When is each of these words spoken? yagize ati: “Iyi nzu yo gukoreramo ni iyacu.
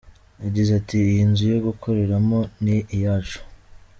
yagize 0.43 0.71
ati: 0.79 0.95
“Iyi 1.11 1.23
nzu 1.31 1.45
yo 1.53 1.59
gukoreramo 1.67 2.39
ni 2.63 2.77
iyacu. 2.95 3.39